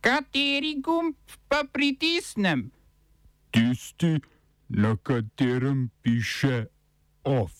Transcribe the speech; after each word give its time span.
Kateri 0.00 0.80
gumb 0.80 1.14
pa 1.48 1.64
pritisnem? 1.72 2.70
Tisti, 3.50 4.20
na 4.68 4.96
katerem 4.96 5.90
piše 6.02 6.66
OF. 7.24 7.52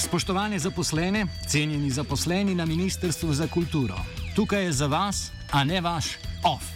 Spoštovane 0.00 0.58
zaposlene, 0.58 1.26
cenjeni 1.48 1.90
zaposleni 1.90 2.54
na 2.54 2.64
Ministrstvu 2.64 3.32
za 3.32 3.48
kulturo, 3.48 3.96
tukaj 4.36 4.64
je 4.64 4.72
za 4.72 4.86
vas, 4.86 5.32
a 5.52 5.64
ne 5.64 5.80
vaš 5.80 6.06
OF. 6.44 6.75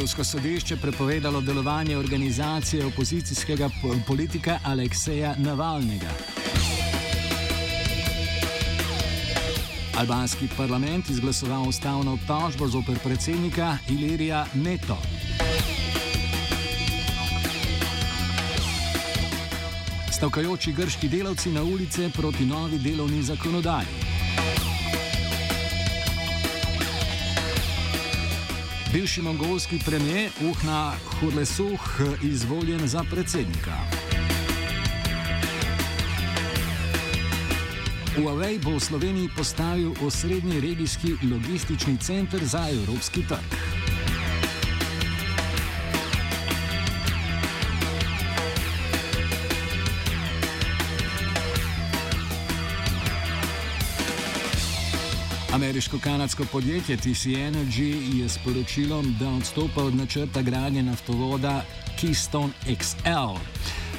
Rusko 0.00 0.24
sodišče 0.24 0.76
prepovedalo 0.76 1.40
delovanje 1.40 1.96
organizacije 1.96 2.86
opozicijskega 2.86 3.70
politika 4.06 4.58
Alekseja 4.64 5.34
Navalnega. 5.38 6.10
Albanski 9.98 10.48
parlament 10.56 11.10
izglasoval 11.10 11.68
ustavno 11.68 12.12
obtožbo 12.12 12.68
zoper 12.68 12.98
predsednika 13.04 13.78
Ilirija 13.88 14.46
Neto. 14.54 14.98
Stavkajoči 20.12 20.72
grški 20.72 21.08
delavci 21.08 21.50
na 21.50 21.62
ulice 21.62 22.10
proti 22.16 22.46
novi 22.46 22.78
delovni 22.78 23.22
zakonodaji. 23.22 24.13
Bivši 28.94 29.22
mongolski 29.22 29.78
premijer 29.84 30.30
Uhna 30.50 30.92
Hurlesuh 31.06 32.00
izvoljen 32.22 32.88
za 32.88 33.04
predsednika. 33.10 33.76
Huawei 38.16 38.58
bo 38.58 38.70
v 38.70 38.80
Sloveniji 38.80 39.28
postavil 39.36 39.92
osrednji 40.06 40.60
regijski 40.60 41.12
logistični 41.32 41.98
center 41.98 42.44
za 42.44 42.68
evropski 42.70 43.26
trg. 43.28 43.93
Ameriško-kanadsko 55.64 56.44
podjetje 56.52 56.96
TC 56.96 57.24
Energy 57.26 58.20
je 58.20 58.28
sporočilo, 58.28 59.02
da 59.20 59.28
odstopa 59.28 59.82
od 59.82 59.94
načrta 59.94 60.42
gradnje 60.42 60.82
naftovoda 60.82 61.64
Keystone 62.00 62.52
XL. 62.66 63.38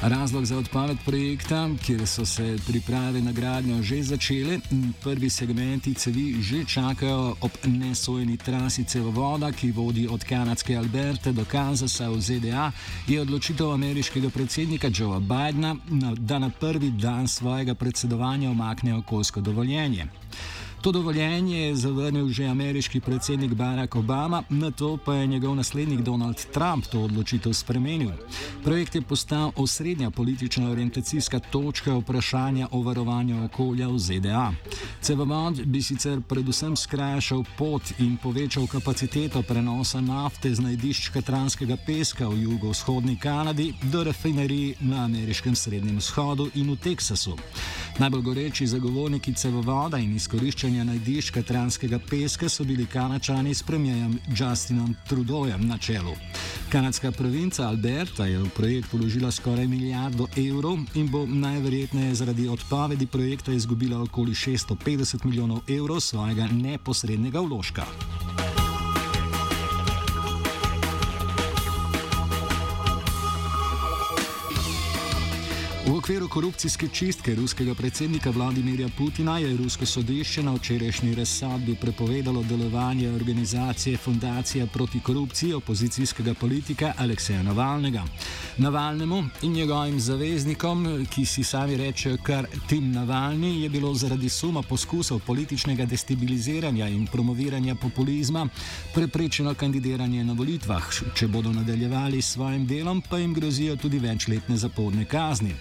Razlog 0.02 0.44
za 0.44 0.58
odpoved 0.58 0.96
projekta, 1.04 1.68
kjer 1.86 2.06
so 2.06 2.26
se 2.26 2.56
priprave 2.66 3.20
na 3.20 3.32
gradnjo 3.32 3.82
že 3.82 4.02
začele 4.02 4.58
in 4.70 4.92
prvi 5.02 5.30
segmenti 5.30 5.94
cevi 5.94 6.42
že 6.42 6.64
čakajo 6.64 7.34
ob 7.40 7.50
nesojeni 7.64 8.36
trasi 8.36 8.84
cevovoda, 8.84 9.52
ki 9.52 9.72
vodi 9.72 10.08
od 10.10 10.24
kanadske 10.24 10.76
Alberte 10.76 11.32
do 11.32 11.44
Kanzasa 11.44 12.08
v 12.08 12.20
ZDA, 12.20 12.72
je 13.06 13.20
odločitev 13.20 13.72
ameriškega 13.72 14.30
predsednika 14.30 14.88
Joea 14.98 15.20
Bidna, 15.20 15.76
da 16.18 16.38
na 16.38 16.50
prvi 16.50 16.90
dan 16.90 17.28
svojega 17.28 17.74
predsedovanja 17.74 18.50
omakne 18.50 18.94
okoljsko 18.94 19.40
dovoljenje. 19.40 20.06
To 20.86 20.92
dovoljenje 20.92 21.58
je 21.58 21.76
zavrnil 21.76 22.28
že 22.28 22.44
ameriški 22.46 23.00
predsednik 23.00 23.54
Barack 23.54 23.96
Obama, 23.96 24.42
na 24.50 24.70
to 24.70 24.96
pa 25.04 25.14
je 25.14 25.26
njegov 25.26 25.54
naslednik 25.54 26.00
Donald 26.00 26.46
Trump 26.52 26.86
to 26.86 27.00
odločitev 27.00 27.52
spremenil. 27.52 28.10
Projekt 28.64 28.94
je 28.94 29.02
postal 29.02 29.50
osrednja 29.56 30.10
politična 30.10 30.70
orientacijska 30.70 31.38
točka 31.38 31.94
vprašanja 31.94 32.68
o 32.70 32.82
varovanju 32.82 33.44
okolja 33.44 33.88
v 33.88 33.98
ZDA. 33.98 34.52
Cevovod 35.00 35.66
bi 35.66 35.82
sicer 35.82 36.20
predvsem 36.28 36.76
skrajšal 36.76 37.42
pot 37.58 37.82
in 37.98 38.16
povečal 38.22 38.66
kapaciteto 38.66 39.42
prenosa 39.42 40.00
nafte 40.00 40.54
z 40.54 40.60
najdišč 40.60 41.08
katranskega 41.08 41.76
peska 41.86 42.28
v 42.28 42.42
jugovzhodni 42.42 43.18
Kanadi 43.18 43.74
do 43.82 44.04
rafinerij 44.04 44.74
na 44.80 45.04
ameriškem 45.04 45.56
srednjem 45.56 45.98
vzhodu 45.98 46.46
in 46.54 46.70
v 46.70 46.76
Teksasu. 46.76 47.36
Najbolj 47.98 48.22
goreči 48.22 48.66
zagovorniki 48.66 49.34
cevovoda 49.34 49.98
in 49.98 50.16
izkoriščanja 50.16 50.75
iskanja 50.76 50.92
najdiška 50.92 51.42
transkega 51.42 51.98
peska 51.98 52.48
so 52.48 52.64
bili 52.64 52.86
kanačani 52.86 53.54
s 53.54 53.62
premijem 53.62 54.18
Justinom 54.28 54.94
Trudeaujem 55.08 55.66
na 55.66 55.78
čelu. 55.78 56.12
Kanadska 56.68 57.12
provinca 57.12 57.68
Alberta 57.68 58.26
je 58.26 58.38
v 58.38 58.48
projekt 58.48 58.92
vložila 58.92 59.30
skoraj 59.30 59.66
milijardo 59.66 60.26
evrov 60.36 60.78
in 60.94 61.08
bo 61.08 61.26
najverjetneje 61.26 62.14
zaradi 62.14 62.48
odpovedi 62.48 63.06
projekta 63.06 63.52
izgubila 63.52 64.02
okoli 64.02 64.32
650 64.34 65.24
milijonov 65.24 65.60
evrov 65.68 66.00
svojega 66.00 66.46
neposrednega 66.52 67.40
vložka. 67.40 67.86
Okviru 76.06 76.28
korupcijske 76.28 76.88
čistke 76.88 77.34
ruskega 77.34 77.74
predsednika 77.74 78.30
Vladimirja 78.30 78.88
Putina 78.98 79.38
je 79.38 79.56
rusko 79.56 79.86
sodišče 79.86 80.42
na 80.42 80.52
včerajšnji 80.54 81.14
razsadbi 81.14 81.74
prepovedalo 81.74 82.42
delovanje 82.42 83.10
organizacije 83.10 83.96
Fundacija 83.96 84.66
proti 84.66 85.00
korupciji 85.00 85.52
opozicijskega 85.52 86.34
politika 86.34 86.92
Alekseja 86.98 87.42
Navalnega. 87.42 88.04
Navalnemu 88.56 89.24
in 89.42 89.52
njegovim 89.52 90.00
zaveznikom, 90.00 91.06
ki 91.10 91.24
si 91.24 91.44
sami 91.44 91.76
rečejo 91.76 92.16
kar 92.22 92.46
Tim 92.68 92.92
Navalni, 92.92 93.62
je 93.62 93.68
bilo 93.68 93.94
zaradi 93.94 94.28
suma 94.28 94.62
poskusov 94.62 95.20
političnega 95.26 95.84
destabiliziranja 95.84 96.88
in 96.88 97.06
promoviranja 97.06 97.74
populizma 97.74 98.48
preprečeno 98.94 99.54
kandidiranje 99.54 100.24
na 100.24 100.32
volitvah. 100.32 100.86
Če 101.14 101.28
bodo 101.28 101.52
nadaljevali 101.52 102.22
s 102.22 102.32
svojim 102.32 102.66
delom, 102.66 103.02
pa 103.10 103.18
jim 103.18 103.34
grozijo 103.34 103.76
tudi 103.76 103.98
večletne 103.98 104.56
zaporne 104.56 105.04
kazni. 105.04 105.54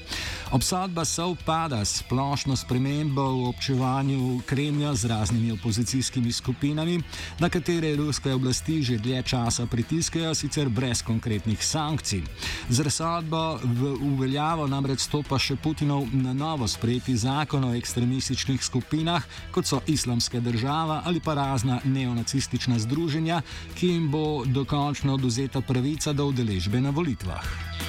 Obsodba 0.52 1.06
se 1.06 1.24
upada 1.24 1.86
s 1.86 2.06
splošno 2.06 2.56
spremembo 2.56 3.24
v 3.24 3.48
občevanju 3.50 4.42
Kremlja 4.46 4.94
z 4.94 5.06
raznimi 5.06 5.52
opozicijskimi 5.52 6.32
skupinami, 6.32 7.02
na 7.40 7.50
katere 7.50 7.96
ruske 7.96 8.34
oblasti 8.34 8.84
že 8.84 8.98
dlje 8.98 9.24
časa 9.24 9.66
pritiskajo, 9.66 10.36
sicer 10.36 10.70
brez 10.70 11.02
konkretnih 11.02 11.66
sankcij. 11.66 12.22
Z 12.70 12.80
razsodbo 12.80 13.58
v 13.64 13.98
uveljavo 14.02 14.68
namreč 14.68 15.00
stopa 15.10 15.40
še 15.40 15.56
Putinov 15.56 16.06
na 16.14 16.34
novo 16.34 16.68
sprejeti 16.68 17.18
zakon 17.18 17.66
o 17.66 17.74
ekstremističnih 17.74 18.62
skupinah, 18.64 19.24
kot 19.52 19.66
so 19.66 19.82
islamska 19.88 20.40
država 20.40 21.02
ali 21.06 21.20
pa 21.20 21.34
razna 21.34 21.80
neonacistična 21.84 22.80
združenja, 22.80 23.42
ki 23.76 23.88
jim 23.88 24.12
bo 24.12 24.46
dokončno 24.46 25.14
oduzeta 25.14 25.62
pravica 25.62 26.14
do 26.14 26.30
udeležbe 26.30 26.82
na 26.82 26.90
volitvah. 26.90 27.85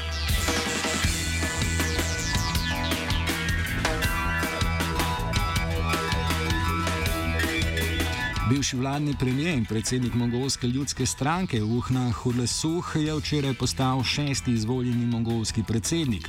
Bivši 8.48 8.76
vladni 8.76 9.14
premijer 9.18 9.58
in 9.58 9.64
predsednik 9.64 10.14
mongolske 10.14 10.66
ljudske 10.66 11.06
stranke 11.06 11.62
Uhna 11.62 12.12
Hurlesuh 12.12 12.92
je 12.94 13.14
včeraj 13.14 13.54
postal 13.54 14.02
šesti 14.04 14.52
izvoljeni 14.52 15.06
mongolski 15.06 15.62
predsednik. 15.62 16.28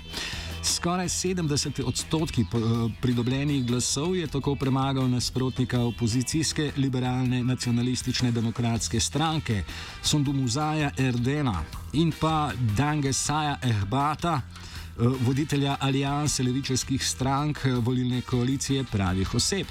Skoraj 0.64 1.08
70 1.08 1.84
odstotki 1.84 2.42
eh, 2.42 2.48
pridobljenih 3.02 3.66
glasov 3.66 4.16
je 4.16 4.28
tako 4.28 4.56
premagal 4.56 5.10
nasprotnika 5.10 5.82
opozicijske 5.82 6.72
liberalne 6.78 7.44
nacionalistične 7.44 8.32
demokratske 8.32 9.00
stranke 9.00 9.64
Sundumuzaja 10.04 10.92
Erdena 10.98 11.64
in 11.94 12.12
pa 12.20 12.52
Dangesaja 12.78 13.58
Ehbata, 13.64 14.42
eh, 14.42 15.04
voditelja 15.22 15.78
alijanse 15.80 16.44
levičarskih 16.44 17.08
strank 17.08 17.66
eh, 17.66 17.72
volilne 17.74 18.22
koalicije 18.22 18.84
pravih 18.84 19.36
oseb. 19.36 19.68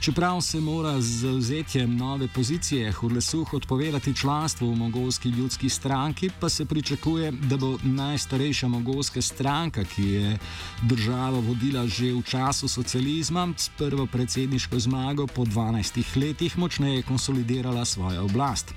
Čeprav 0.00 0.40
se 0.40 0.60
mora 0.60 1.00
z 1.00 1.06
zauzetjem 1.06 1.96
nove 1.96 2.28
pozicije 2.28 2.92
Hurlesuh 2.92 3.54
odpovedati 3.54 4.16
članstvu 4.16 4.72
v 4.72 4.76
mongolski 4.76 5.28
ljudski 5.28 5.68
stranki, 5.68 6.30
pa 6.40 6.48
se 6.48 6.64
pričakuje, 6.64 7.32
da 7.32 7.56
bo 7.56 7.78
najstarejša 7.82 8.68
mongolska 8.68 9.22
stranka, 9.22 9.84
ki 9.84 10.08
je 10.08 10.38
državo 10.82 11.40
vodila 11.40 11.86
že 11.86 12.12
v 12.12 12.22
času 12.22 12.68
socializma, 12.68 13.52
s 13.56 13.68
prvo 13.78 14.06
predsedniško 14.06 14.78
zmago 14.78 15.26
po 15.26 15.44
12 15.44 16.16
letih 16.16 16.58
močneje 16.58 17.02
konsolidirala 17.02 17.84
svojo 17.84 18.24
oblast. 18.24 18.74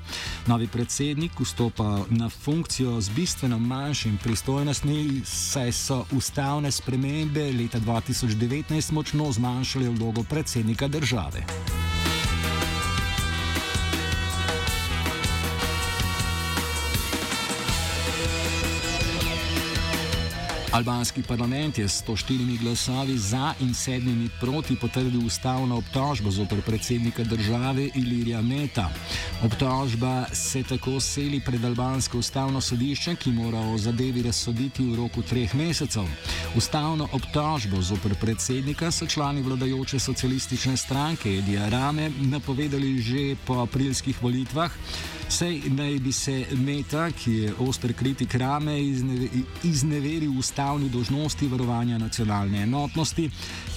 Novi 0.47 0.67
predsednik 0.67 1.39
vstopa 1.39 2.03
na 2.09 2.29
funkcijo 2.29 3.01
z 3.01 3.09
bistveno 3.09 3.59
manjšim 3.59 4.19
pristojnostmi, 4.23 5.21
saj 5.25 5.71
so 5.71 6.05
ustavne 6.11 6.71
spremembe 6.71 7.51
leta 7.51 7.79
2019 7.79 8.91
močno 8.91 9.31
zmanjšale 9.31 9.89
vlogo 9.89 10.23
predsednika 10.23 10.87
države 10.87 11.12
države. 11.13 11.82
Albanski 20.73 21.21
parlament 21.21 21.77
je 21.77 21.89
s 21.89 22.03
104 22.03 22.57
glasovi 22.59 23.17
za 23.17 23.53
in 23.59 23.73
sedmimi 23.73 24.29
proti 24.41 24.75
potrdil 24.75 25.25
ustavno 25.25 25.77
obtožbo 25.77 26.31
zoper 26.31 26.61
predsednika 26.61 27.23
države 27.23 27.89
Ilirija 27.95 28.41
Meta. 28.41 28.89
Obtožba 29.43 30.25
se 30.33 30.63
tako 30.63 30.99
seli 30.99 31.41
pred 31.45 31.65
albansko 31.65 32.17
ustavno 32.17 32.61
sodišče, 32.61 33.15
ki 33.15 33.31
mora 33.31 33.59
o 33.59 33.77
zadevi 33.77 34.21
razsoditi 34.21 34.83
v 34.83 34.95
roku 34.95 35.21
treh 35.21 35.55
mesecev. 35.55 36.09
Ustavno 36.57 37.07
obtožbo 37.11 37.81
zoper 37.81 38.15
predsednika 38.15 38.91
so 38.91 39.05
člani 39.05 39.41
vladajoče 39.41 39.99
socialistične 39.99 40.77
stranke 40.77 41.37
Edija 41.37 41.69
Rame 41.69 42.09
napovedali 42.09 42.97
že 42.97 43.35
po 43.45 43.61
aprilskih 43.61 44.23
volitvah. 44.23 44.71
Sej 45.33 45.61
naj 45.73 45.95
bi 45.99 46.11
se 46.11 46.45
Meta, 46.61 47.07
ki 47.11 47.31
je 47.33 47.53
oster 47.65 47.93
kritik 47.93 48.35
Rame, 48.35 48.75
izneveril 49.63 50.35
ustavni 50.37 50.89
dožnosti 50.89 51.47
varovanja 51.47 51.97
nacionalne 51.97 52.61
enotnosti, 52.63 53.25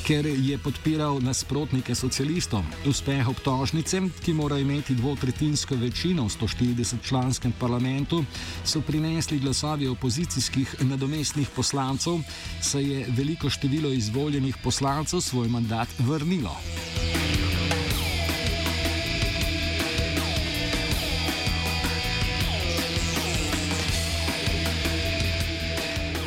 ker 0.04 0.26
je 0.26 0.58
podpiral 0.58 1.16
nasprotnike 1.24 1.94
socialistov. 1.94 2.60
Uspeh 2.84 3.28
obtožnice, 3.28 4.02
ki 4.24 4.34
mora 4.36 4.58
imeti 4.60 4.98
dvotretinsko 5.00 5.80
večino 5.80 6.26
v 6.28 6.34
140-članskem 6.36 7.56
parlamentu, 7.56 8.20
so 8.64 8.84
prinesli 8.84 9.40
glasovi 9.40 9.88
opozicijskih 9.88 10.76
nadomestnih 10.84 11.48
poslancev, 11.56 12.20
saj 12.60 12.84
je 12.84 13.08
veliko 13.16 13.50
število 13.50 13.96
izvoljenih 13.96 14.60
poslancev 14.62 15.24
svoj 15.24 15.48
mandat 15.48 15.88
vrnilo. 16.04 16.52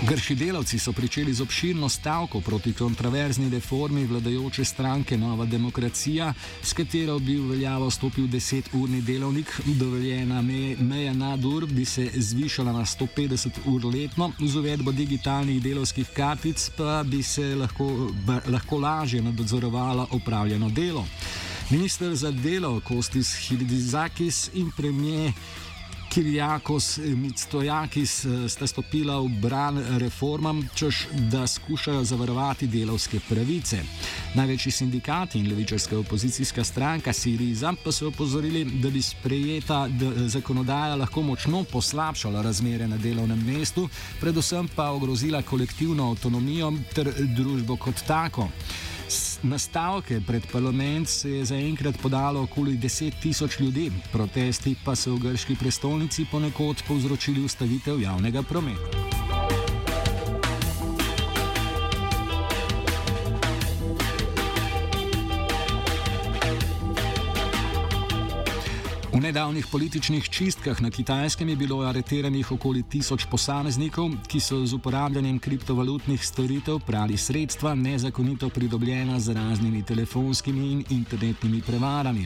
Grši 0.09 0.35
delavci 0.35 0.79
so 0.79 0.91
pričeli 0.93 1.33
z 1.33 1.41
obširno 1.41 1.89
stavko 1.89 2.41
proti 2.41 2.73
kontroverzni 2.73 3.49
reformi 3.49 4.05
vladajoče 4.05 4.65
stranke 4.65 5.17
Nova 5.17 5.45
demokracija, 5.45 6.33
s 6.63 6.73
katero 6.73 7.19
bi 7.19 7.35
v 7.35 7.49
veljavo 7.49 7.91
stopil 7.91 8.25
10-urni 8.27 9.01
delovnik, 9.01 9.61
dovoljena 9.65 10.41
meja 10.79 11.13
nadur 11.13 11.65
bi 11.65 11.85
se 11.85 12.09
zvišala 12.15 12.71
na 12.71 12.85
150 12.85 13.49
ur 13.65 13.85
letno, 13.85 14.31
z 14.39 14.55
uvedbo 14.55 14.91
digitalnih 14.91 15.61
delovskih 15.61 16.09
kartic 16.15 16.69
pa 16.77 17.03
bi 17.03 17.23
se 17.23 17.55
lahko, 17.55 18.09
lahko 18.47 18.77
lažje 18.77 19.21
nadzorovalo 19.21 20.07
opravljeno 20.11 20.69
delo. 20.69 21.05
Ministr 21.69 22.15
za 22.15 22.31
delo 22.31 22.81
Kostis 22.81 23.35
Hidizakis 23.35 24.49
in 24.53 24.71
premijer. 24.77 25.33
Kirjakos 26.09 26.97
Mitstojakis 26.97 28.25
eh, 28.25 28.49
sta 28.49 28.67
stopila 28.67 29.19
v 29.21 29.27
bran 29.41 29.77
reformam, 29.97 30.63
čež 30.75 31.05
da 31.31 31.47
skušajo 31.47 32.03
zavarovati 32.03 32.67
delovske 32.67 33.19
pravice. 33.29 33.83
Največji 34.35 34.71
sindikati 34.71 35.39
in 35.39 35.49
levičarska 35.49 35.97
opozicijska 35.97 36.63
stranka 36.63 37.13
Siriza 37.13 37.73
pa 37.83 37.91
so 37.91 38.07
opozorili, 38.07 38.65
da 38.65 38.89
bi 38.89 39.01
sprejeta 39.01 39.87
zakonodaja 40.27 40.95
lahko 40.95 41.21
močno 41.21 41.63
poslabšala 41.63 42.41
razmere 42.41 42.87
na 42.87 42.97
delovnem 42.97 43.45
mestu, 43.45 43.89
predvsem 44.21 44.67
pa 44.75 44.89
ogrozila 44.89 45.41
kolektivno 45.41 46.09
avtonomijo 46.11 46.73
ter 46.95 47.13
družbo 47.35 47.77
kot 47.77 48.01
tako. 48.07 48.49
Na 49.43 49.57
stavke 49.57 50.21
pred 50.27 50.43
parlament 50.51 51.09
se 51.09 51.29
je 51.29 51.45
zaenkrat 51.45 51.97
podalo 52.01 52.41
okoli 52.41 52.77
10 52.77 53.21
tisoč 53.21 53.59
ljudi, 53.59 53.91
protesti 54.11 54.75
pa 54.85 54.95
so 54.95 55.15
v 55.15 55.19
grški 55.19 55.55
prestolnici 55.55 56.27
ponekod 56.31 56.83
povzročili 56.87 57.43
ustavitev 57.45 58.01
javnega 58.01 58.43
prometa. 58.43 59.08
Nedavnih 69.29 69.67
političnih 69.71 70.29
čistkah 70.29 70.81
na 70.81 70.89
Kitajskem 70.89 71.49
je 71.49 71.55
bilo 71.55 71.83
areteranih 71.85 72.51
okoli 72.51 72.81
tisoč 72.83 73.27
posameznikov, 73.29 74.09
ki 74.27 74.39
so 74.41 74.63
z 74.65 74.73
uporabljanjem 74.73 75.37
kriptovalutnih 75.39 76.25
storitev 76.25 76.79
prali 76.87 77.17
sredstva 77.17 77.75
nezakonito 77.75 78.49
pridobljena 78.49 79.19
z 79.19 79.33
raznimi 79.37 79.83
telefonskimi 79.85 80.71
in 80.71 80.83
internetnimi 80.89 81.61
prevarami. 81.61 82.25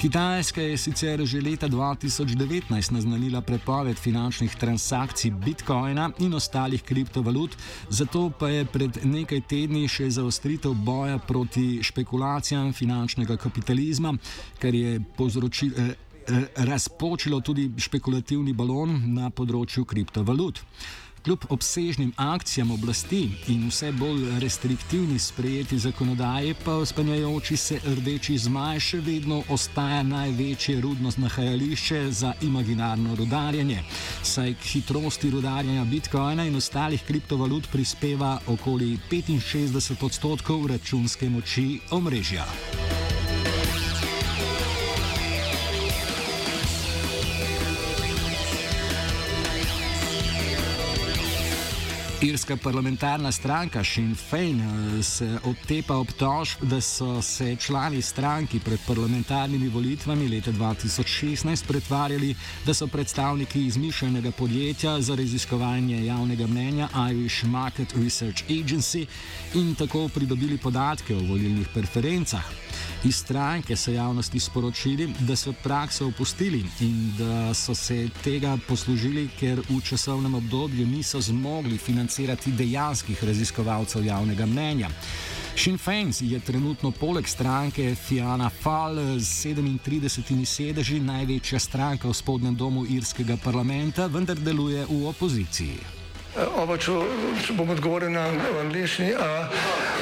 Kitajska 0.00 0.62
je 0.62 0.76
sicer 0.76 1.22
že 1.24 1.40
leta 1.40 1.68
2019 1.68 2.92
naznanila 2.92 3.40
prepoved 3.40 3.96
finančnih 3.96 4.54
transakcij 4.54 5.30
bitcoina 5.30 6.10
in 6.18 6.34
ostalih 6.34 6.82
kriptovalut, 6.82 7.56
zato 7.88 8.30
pa 8.38 8.48
je 8.48 8.64
pred 8.64 8.98
nekaj 9.04 9.40
tedni 9.40 9.88
še 9.88 10.10
zaostritev 10.10 10.74
boja 10.74 11.18
proti 11.18 11.78
špekulacijam 11.82 12.72
finančnega 12.72 13.36
kapitalizma, 13.36 14.16
kar 14.58 14.74
je 14.74 15.00
povzročilo. 15.16 15.74
Eh, 15.78 15.94
Eh, 15.94 16.13
razpočilo 16.56 17.40
tudi 17.40 17.70
špekulativni 17.78 18.52
balon 18.52 19.00
na 19.14 19.30
področju 19.30 19.84
kriptovalut. 19.84 20.60
Kljub 21.24 21.44
obsežnim 21.48 22.12
akcijam 22.16 22.70
oblasti 22.70 23.30
in 23.48 23.62
vse 23.70 23.92
bolj 23.96 24.26
restriktivni 24.40 25.18
sprejeti 25.18 25.78
zakonodaje, 25.78 26.54
pa 26.64 26.74
spanjajoči 26.84 27.56
se 27.56 27.78
rdeči 27.84 28.36
zmaj 28.38 28.80
še 28.80 29.00
vedno 29.00 29.38
ostaja 29.48 30.02
največje 30.02 30.80
rudnost 30.84 31.18
nahajališče 31.24 32.02
za 32.12 32.34
imaginarno 32.42 33.16
rudarjenje. 33.16 33.80
Saj 34.22 34.52
k 34.54 34.68
hitrosti 34.74 35.30
rudarjenja 35.32 35.86
bitcoina 35.88 36.44
in 36.44 36.60
ostalih 36.60 37.06
kriptovalut 37.08 37.70
prispeva 37.72 38.36
okoli 38.46 38.98
65 39.10 40.04
odstotkov 40.04 40.66
računske 40.66 41.30
moči 41.30 41.80
omrežja. 41.90 42.44
Irska 52.24 52.56
parlamentarna 52.56 53.32
stranka 53.32 53.84
Sinn 53.84 54.14
Fein 54.14 54.60
eh, 54.60 55.02
se 55.02 55.26
odtepa 55.44 55.94
obtožb, 56.00 56.62
da 56.62 56.80
so 56.80 57.22
se 57.22 57.56
člani 57.56 58.02
stranki 58.02 58.60
pred 58.60 58.80
parlamentarnimi 58.86 59.68
volitvami 59.68 60.28
leta 60.28 60.52
2016 60.52 61.66
pretvarjali, 61.66 62.34
da 62.66 62.74
so 62.74 62.86
predstavniki 62.86 63.66
izmišljenega 63.66 64.30
podjetja 64.30 65.00
za 65.00 65.14
raziskovanje 65.14 66.06
javnega 66.06 66.46
mnenja 66.46 66.88
Irish 67.10 67.44
Market 67.44 67.92
Research 67.92 68.44
Agency 68.48 69.06
in 69.54 69.74
tako 69.74 70.08
pridobili 70.08 70.58
podatke 70.58 71.16
o 71.16 71.20
volilnih 71.20 71.68
preferencah. 71.74 72.44
Iz 73.04 73.16
stranke 73.16 73.76
so 73.76 73.92
javnosti 73.92 74.40
sporočili, 74.40 75.12
da 75.20 75.36
so 75.36 75.52
prakso 75.62 76.06
opustili 76.06 76.64
in 76.80 77.12
da 77.18 77.54
so 77.54 77.74
se 77.74 78.08
tega 78.24 78.58
poslužili, 78.68 79.28
ker 79.40 79.60
v 79.68 79.80
časovnem 79.84 80.34
obdobju 80.34 80.86
niso 80.86 81.20
zmogli 81.20 81.78
financirati 81.78 82.13
dejanskih 82.46 83.24
raziskovalcev 83.24 84.04
javnega 84.04 84.46
mnenja. 84.46 84.88
Sinn 85.56 85.78
Fein 85.78 86.10
je 86.20 86.40
trenutno 86.40 86.90
poleg 86.90 87.28
stranke 87.28 87.94
Fiana 87.94 88.50
Fall 88.50 89.18
z 89.18 89.54
37 89.54 90.44
sedeži 90.44 91.00
največja 91.00 91.58
stranka 91.58 92.08
v 92.08 92.14
spodnjem 92.14 92.56
domu 92.56 92.84
irskega 92.86 93.36
parlamenta, 93.44 94.06
vendar 94.06 94.36
deluje 94.36 94.84
v 94.88 95.06
opoziciji. 95.06 95.78
Oba, 96.58 96.74
če, 96.74 96.92
če 97.46 97.54
bom 97.54 97.70
odgovoril 97.70 98.10
na 98.10 98.26
angliški. 98.64 99.12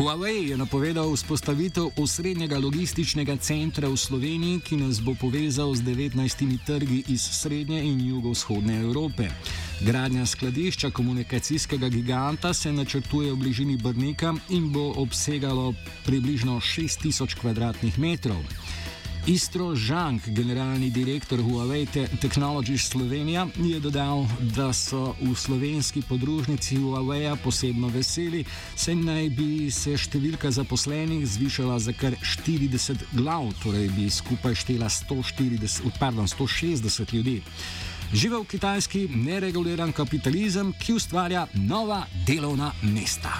Huawei 0.00 0.48
je 0.48 0.56
napovedal 0.56 1.12
vzpostavitev 1.12 1.90
osrednjega 2.00 2.58
logističnega 2.58 3.36
centra 3.36 3.88
v 3.88 3.96
Sloveniji, 4.00 4.60
ki 4.64 4.76
nas 4.80 4.96
bo 4.96 5.12
povezal 5.12 5.74
z 5.76 5.84
19 5.84 6.56
trgi 6.64 7.02
iz 7.12 7.20
srednje 7.20 7.82
in 7.84 8.00
jugovzhodne 8.08 8.80
Evrope. 8.80 9.28
Gradnja 9.84 10.24
skladišča 10.26 10.90
komunikacijskega 10.90 11.88
giganta 11.88 12.54
se 12.54 12.72
načrtuje 12.72 13.32
v 13.32 13.36
bližini 13.36 13.76
Brnika 13.76 14.32
in 14.48 14.72
bo 14.72 14.94
obsegalo 14.96 15.74
približno 16.08 16.56
6000 16.60 17.36
km2. 17.36 18.40
Istro 19.26 19.74
Žank, 19.76 20.28
generalni 20.28 20.90
direktor 20.90 21.38
Huawei 21.38 21.86
Technologies 22.20 22.88
Slovenija, 22.88 23.46
je 23.56 23.80
dodal, 23.80 24.24
da 24.56 24.72
so 24.72 25.14
v 25.20 25.34
slovenski 25.36 26.02
podružnici 26.02 26.76
Huawei 26.76 27.36
posebno 27.44 27.88
veseli, 27.88 28.44
saj 28.76 28.96
naj 28.96 29.28
bi 29.36 29.68
se 29.70 29.92
številka 29.98 30.50
zaposlenih 30.50 31.26
zvišala 31.28 31.76
za 31.78 31.92
kar 31.92 32.16
40 32.16 33.04
glav, 33.12 33.52
torej 33.62 33.90
bi 33.92 34.08
skupaj 34.10 34.56
štela 34.64 34.88
140, 34.88 35.92
pardon, 36.00 36.24
160 36.24 37.12
ljudi. 37.12 37.42
Živa 38.16 38.40
v 38.40 38.48
kitajski 38.56 39.04
nereguliran 39.14 39.92
kapitalizem, 39.92 40.72
ki 40.80 40.96
ustvarja 40.96 41.44
nova 41.68 42.06
delovna 42.26 42.72
mesta. 42.82 43.36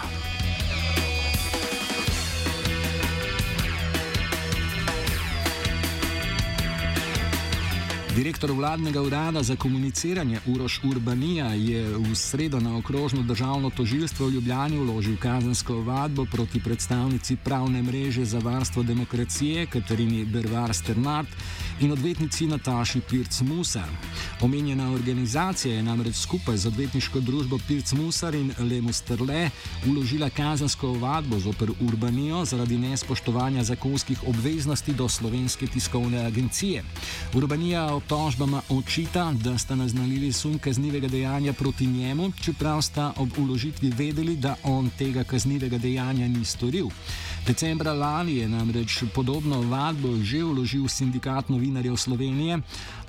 Direktor 8.21 8.53
vladnega 8.53 9.01
urada 9.03 9.43
za 9.43 9.57
komuniciranje 9.57 10.41
Uroš 10.47 10.81
Urbanija 10.85 11.47
je 11.47 11.99
v 11.99 12.15
sredo 12.15 12.61
na 12.61 12.77
okrožno 12.77 13.23
državno 13.23 13.71
tožilstvo 13.71 14.27
v 14.27 14.31
Ljubljani 14.31 14.79
vložil 14.79 15.17
kazensko 15.17 15.75
ovadbo 15.75 16.25
proti 16.25 16.61
predstavnici 16.61 17.37
pravne 17.37 17.83
mreže 17.83 18.25
za 18.25 18.39
varstvo 18.39 18.83
demokracije 18.83 19.67
Katarini 19.67 20.25
Bervar 20.25 20.75
Sternat 20.75 21.27
in 21.81 21.93
odvetnici 21.93 22.47
Nataši 22.47 23.01
Pirc 23.01 23.41
Musar. 23.41 23.89
Omenjena 24.41 24.93
organizacija 24.93 25.75
je 25.75 25.83
namreč 25.83 26.17
skupaj 26.17 26.57
z 26.57 26.67
odvetniško 26.67 27.21
družbo 27.21 27.59
Pirc 27.69 27.93
Musar 27.93 28.35
in 28.35 28.53
Lemus 28.59 29.01
Trle 29.01 29.51
vložila 29.85 30.31
kazensko 30.31 30.89
ovadbo 30.89 31.39
zoper 31.39 31.71
Urbanijo 31.81 32.45
zaradi 32.45 32.79
nespoštovanja 32.79 33.65
zakonskih 33.65 34.23
obveznosti 34.27 34.93
do 34.93 35.09
slovenske 35.09 35.67
tiskovne 35.67 36.27
agencije. 36.27 36.85
Urbanija 37.35 37.95
obtožbama 37.95 38.63
očita, 38.69 39.33
da 39.45 39.59
sta 39.59 39.75
naznalili 39.75 40.33
sum 40.33 40.59
kaznivega 40.59 41.09
dejanja 41.09 41.53
proti 41.53 41.87
njemu, 41.87 42.33
čeprav 42.43 42.83
sta 42.83 43.13
ob 43.17 43.29
uložitvi 43.39 43.91
vedeli, 43.91 44.37
da 44.37 44.57
on 44.63 44.91
tega 44.99 45.25
kaznivega 45.25 45.79
dejanja 45.79 46.29
ni 46.29 46.45
storil. 46.45 46.89
Decembra 47.47 47.93
lani 47.93 48.37
je 48.37 48.49
namreč 48.49 49.05
podobno 49.15 49.61
vadbo 49.63 50.17
že 50.23 50.45
vložil 50.45 50.89
sindikat 50.89 51.49
novinarjev 51.49 51.97
Slovenije, 51.97 52.61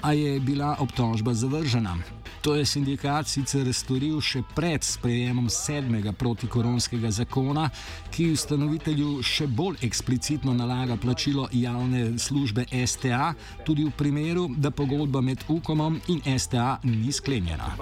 a 0.01 0.13
je 0.13 0.39
bila 0.39 0.75
obtožba 0.79 1.33
zavržena. 1.33 1.97
To 2.41 2.55
je 2.55 2.65
sindikat 2.65 3.27
sicer 3.27 3.67
storil 3.73 4.17
še 4.21 4.41
pred 4.55 4.81
sprejemom 4.83 5.45
sedmega 5.49 6.09
protikoronskega 6.11 7.11
zakona, 7.13 7.67
ki 8.09 8.31
ustanovitelju 8.33 9.21
še 9.21 9.45
bolj 9.47 9.77
eksplicitno 9.85 10.53
nalaga 10.57 10.97
plačilo 10.97 11.45
javne 11.53 12.17
službe 12.17 12.65
STA, 12.71 13.33
tudi 13.65 13.85
v 13.85 13.93
primeru, 13.93 14.47
da 14.57 14.71
pogodba 14.71 15.21
med 15.21 15.45
UKOM 15.47 16.01
in 16.07 16.25
STA 16.39 16.79
ni 16.83 17.13
sklenjena. 17.13 17.75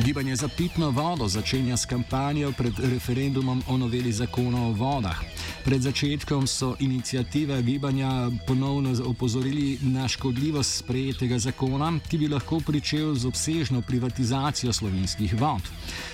Gibanje 0.00 0.36
za 0.36 0.48
pitno 0.48 0.90
vodo 0.90 1.28
začenja 1.28 1.76
s 1.76 1.86
kampanjo 1.86 2.52
pred 2.52 2.72
referendumom 2.78 3.62
o 3.68 3.76
noveli 3.76 4.12
zakona 4.12 4.66
o 4.66 4.72
vodah. 4.72 5.20
Pred 5.64 5.82
začetkom 5.82 6.46
so 6.46 6.76
inicijative 6.80 7.62
gibanja 7.62 8.30
ponovno 8.46 8.94
opozorili 9.06 9.78
na 9.82 10.08
škodljivost 10.08 10.78
sprejetega 10.78 11.38
zakona, 11.38 11.92
ki 12.10 12.18
bi 12.18 12.28
lahko 12.28 12.60
pričel 12.66 13.14
z 13.14 13.26
obsežno 13.26 13.82
privatizacijo 13.82 14.72
slovenskih 14.72 15.34
vod. 15.40 15.62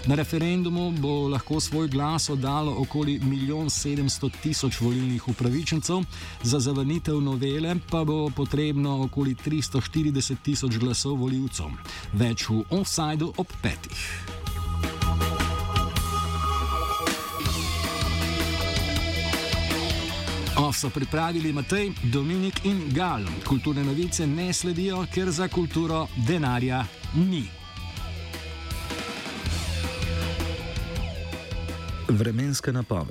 Na 0.07 0.15
referendumu 0.15 0.91
bo 0.91 1.29
lahko 1.29 1.61
svoj 1.61 1.89
glas 1.89 2.31
oddalo 2.31 2.75
okoli 2.79 3.21
1 3.21 3.49
700 3.65 4.31
000 4.45 4.83
volilnih 4.83 5.29
upravičencev, 5.29 6.03
za 6.43 6.61
zavrnitev 6.61 7.21
novele 7.21 7.77
pa 7.91 8.05
bo 8.05 8.31
potrebno 8.31 9.03
okoli 9.03 9.35
340 9.35 10.37
000 10.45 10.79
glasov 10.79 11.17
voljivcev. 11.17 11.67
Več 12.13 12.49
v 12.49 12.65
offsajdu 12.71 13.33
ob 13.37 13.47
petih. 13.69 14.25
Off 20.57 20.77
so 20.77 20.91
pripravili 20.91 21.53
Matej, 21.53 21.93
Dominik 22.03 22.65
in 22.65 22.89
Gal. 22.93 23.23
Kulturne 23.47 23.85
novice 23.85 24.27
ne 24.27 24.53
sledijo, 24.53 25.07
ker 25.15 25.31
za 25.31 25.49
kulturo 25.49 26.07
denarja 26.27 26.85
ni. 27.15 27.45
Vremenska 32.09 32.73
napoved. 32.73 33.07